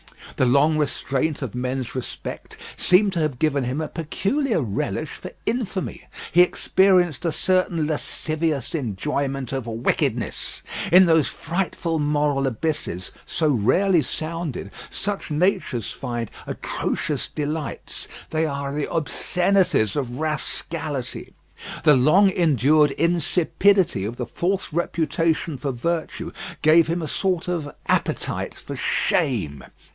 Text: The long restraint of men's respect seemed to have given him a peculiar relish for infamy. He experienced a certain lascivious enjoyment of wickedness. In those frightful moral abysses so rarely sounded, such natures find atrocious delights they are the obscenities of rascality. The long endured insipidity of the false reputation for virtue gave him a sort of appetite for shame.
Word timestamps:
The 0.37 0.45
long 0.47 0.79
restraint 0.79 1.43
of 1.43 1.53
men's 1.53 1.93
respect 1.93 2.57
seemed 2.75 3.13
to 3.13 3.19
have 3.19 3.37
given 3.37 3.65
him 3.65 3.79
a 3.79 3.87
peculiar 3.87 4.59
relish 4.59 5.09
for 5.11 5.29
infamy. 5.45 6.07
He 6.31 6.41
experienced 6.41 7.23
a 7.25 7.31
certain 7.31 7.85
lascivious 7.85 8.73
enjoyment 8.73 9.51
of 9.51 9.67
wickedness. 9.67 10.63
In 10.91 11.05
those 11.05 11.27
frightful 11.27 11.99
moral 11.99 12.47
abysses 12.47 13.11
so 13.27 13.49
rarely 13.49 14.01
sounded, 14.01 14.71
such 14.89 15.29
natures 15.29 15.91
find 15.91 16.31
atrocious 16.47 17.27
delights 17.27 18.07
they 18.31 18.47
are 18.47 18.73
the 18.73 18.89
obscenities 18.89 19.95
of 19.95 20.17
rascality. 20.19 21.35
The 21.83 21.95
long 21.95 22.31
endured 22.31 22.89
insipidity 22.91 24.05
of 24.05 24.17
the 24.17 24.25
false 24.25 24.73
reputation 24.73 25.57
for 25.57 25.71
virtue 25.71 26.31
gave 26.63 26.87
him 26.87 27.03
a 27.03 27.07
sort 27.07 27.47
of 27.47 27.71
appetite 27.87 28.55
for 28.55 28.75
shame. 28.75 29.65